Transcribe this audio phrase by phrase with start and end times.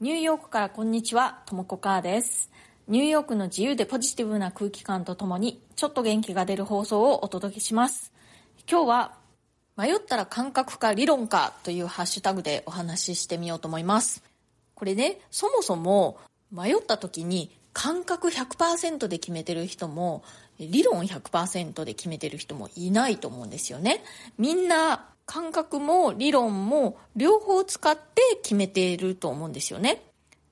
[0.00, 2.52] ニューヨークからこんにちは、ともこかーです。
[2.86, 8.12] ニューヨークの自由でポジティブな空気感とともに、ちょっと元気が出る放送をお届けします。
[8.70, 9.14] 今日は、
[9.76, 14.22] 迷ったら感覚か理論かというハッシュタグでお話ししてみようと思います。
[14.76, 16.20] これね、そもそも
[16.52, 20.22] 迷った時に感覚100%で決めてる人も、
[20.60, 24.04] 理論100%で決めてる人もいないと思うんですよね。
[24.38, 30.02] みんな感覚も理論も両方使って決めていると思うんですよね。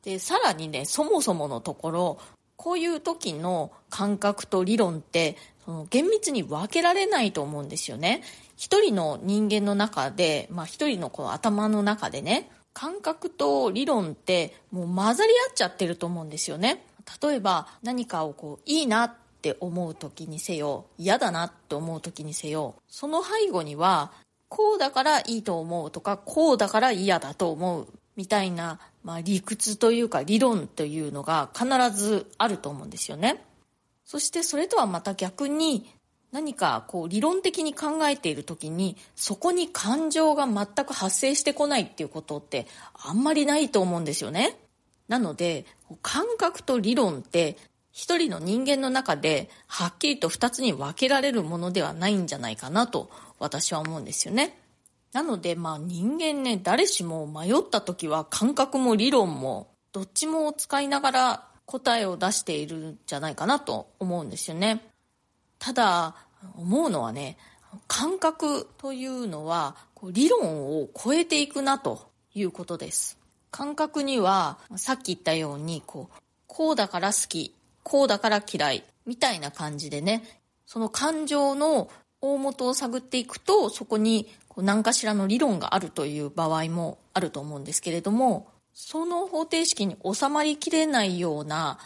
[0.03, 2.19] で、さらにね、そもそものところ、
[2.57, 8.23] こういう時の感覚と理論って、その厳密に分けられないと思うんですよね。
[8.55, 16.85] 一人の人間の中で、まあ一人のこの頭の中でね、感覚と理論ってもう混ざり合っちゃってると思うんですよね。
[17.23, 24.13] 例えば何かをこういいなって思う時にせよ、嫌だなって思う時にせよ、その背後には
[24.49, 27.87] こうだからいいと思うとか、こうだから嫌だと思う
[28.17, 33.45] みたいな、まあ、理屈というか理論というのが必ずあると思うんですよね。
[34.05, 35.93] そしてそれとはまた逆に
[36.33, 44.57] 何かこう理論的に考えている時にそこに感情が全く発生してこないっていうことってあんまりないと思うんですよね。
[45.09, 45.67] なので
[46.03, 47.57] 感覚と理論って
[47.97, 54.59] 一人の人間の中ではっきりと二つに分けられるものではないんじゃないかなと私は思うんですよね。
[55.15, 64.83] なのでまあ人間ね誰しも迷った時は感覚も理論もどっちも使いながら答えを出しているんじゃないかなと思うんですよね。
[65.59, 66.17] ただ
[66.55, 67.39] 思うのはね
[67.89, 69.75] 感覚というのは
[70.13, 73.17] 理論を超えていくなということです。
[73.51, 77.56] 感覚にはさっき言ったようにこうこうだから好き
[77.87, 80.25] こうだから嫌いみたいな感じでね
[80.67, 81.89] その感情の
[82.21, 91.79] 大元を探っていくとそこにこう何かしらの理論があるという場合もあると思うんですけれどもその方程式に収まりきれないような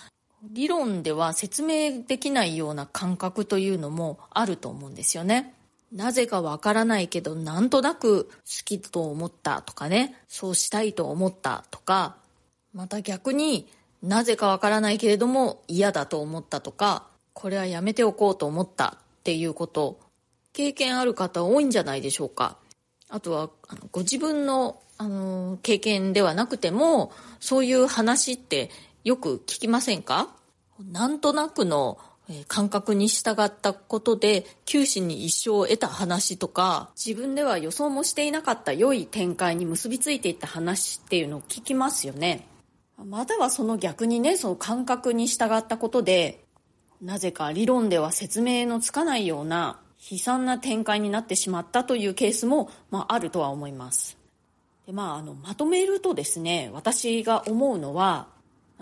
[0.42, 5.52] 理論では説明できないような感覚というのもあると思うんですよね。
[5.92, 8.30] なぜかわからないけどなんとなく好
[8.64, 12.16] きと思ったとかねそうしたいと思ったとか
[12.72, 13.68] また逆に
[14.02, 19.98] なぜかわからないけれども嫌だと思ったとかこれはやめておこうと思ったっていうこと
[20.52, 22.56] 経験ある方多いんじゃないでしょうか。
[23.08, 28.70] あとはあのご自分の、あの経験ではなくてもそういう話って
[29.02, 30.28] よく聞きませんか？
[30.92, 31.98] なんとなくの
[32.46, 42.46] 感覚に従ったことで九死に一生を得た話とか自分では予想もしていなかった良い展開に結びついていった話っていうのを聞きますよね。
[43.04, 46.44] またはその逆にねその感覚に従ったことで
[47.00, 49.80] なぜか理論では説明のつかないような
[50.10, 54.16] 悲惨な展開になってしまったというケースも、まあ、あるとは思います。
[54.86, 58.28] で、まあ、あのまとめるとですね私が思うのは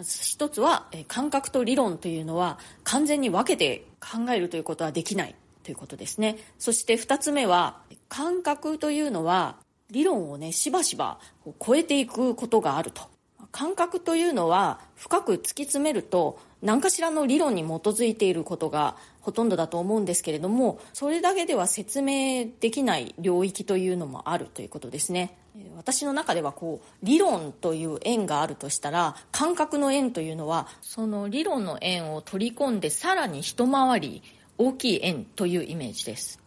[0.00, 5.34] 一つは感覚と理論というのは完全に分けて考えるということはできない
[5.64, 6.38] ということですね。
[6.58, 9.56] そして二つ目は感覚というのは
[9.90, 11.18] 理論をねしばしば
[11.64, 13.17] 超えていくことがあると。
[13.50, 25.36] 感覚というのは深く突き詰めると何かしらの理論に基づいていることがほとんどだと思うんですけれどもそれだけでは説明できない領域というのもあるということですね。
[25.76, 34.22] 私の中ではこう理論という円があるとしたら感覚の円というのはその理論の円を取り込んでさらに一回り
[34.56, 36.40] 大きい円というイメージです。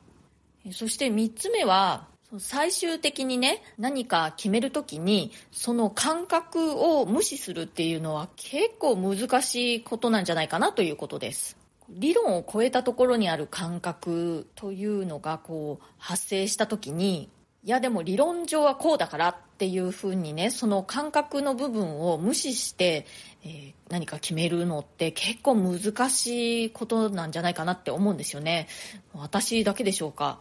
[0.71, 2.07] そして3つ目は
[2.39, 11.57] 最終的にね何か決めるときにその感覚を無視するっていうのは結構難しいことなんじゃないかなということです。
[11.89, 17.29] 理論を超えたところにある感覚というのがこう発生したときに
[17.63, 23.05] いやでも理論上はこうだからっていうふうにねその感覚の部分を無視して、
[23.43, 28.67] えー、何か決めるのって結構難しいことなんじゃないかなって思うんですよね。
[29.13, 30.39] 私だけでしょうか？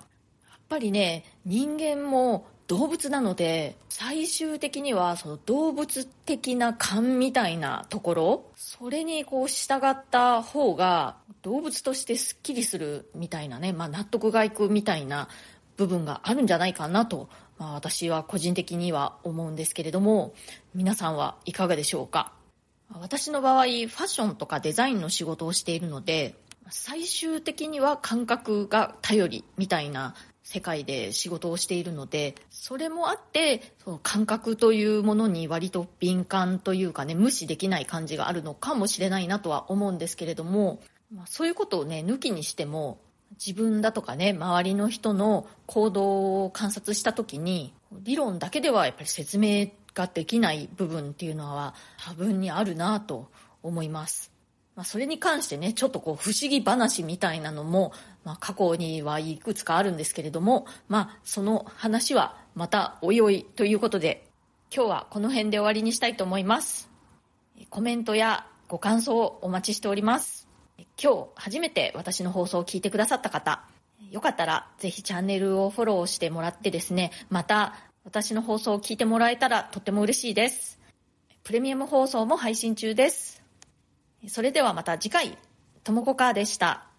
[0.71, 15.29] ぱりね人間も動物なので最終的にはその動物的な勘みたいなところそれにこう従った方が動物としてすっきりするみたいなね、まあ、納得がいくみたいな
[15.77, 17.29] 部分があるんじゃないかなと、
[17.59, 20.33] まあ、私は個人的には思うんですけれども
[20.75, 22.33] 皆さんはいかがでしょうか？
[23.01, 26.37] 私の場合ファッションとかデザインの仕事をしているので
[26.69, 30.15] 最終的には感覚が頼りみたいな
[30.51, 40.81] 世界で仕事をしているのでそれもあってその感覚というものに割と敏感というかね無視できない感じがあるのかもしれないなとは思うんですけれども、
[41.15, 42.99] まあ、そういうことをね抜きにしても
[43.35, 53.31] 自分だとかね周りの人の行動を観察した時に理論だけではやっぱり説明ができない部分っていうのは多分にあるなと
[53.63, 54.33] 思います。
[54.77, 57.93] まあ、それに関してね、ちょっとこう不思議話みたいなのも、
[58.25, 64.27] まあ、過去にはいくつかあるんですけれども、まあ、その話はまたおいおいということで、
[64.75, 66.89] 今日はこの辺で終わりにしたいと思います。
[67.69, 70.49] コメントやご感想をお待ちしております。
[71.03, 73.65] 今日初めて私の放送を聞いてくださった方、
[74.11, 77.75] よかったらぜひチャンネルをフォローしてもらってですね、また
[78.05, 80.79] 私の放送を聞いてもらえたらとっても嬉しいです。
[81.43, 83.40] プレミアム放送も配信中です。
[84.29, 85.39] それではまた次回、
[85.83, 86.90] ともこかーでした。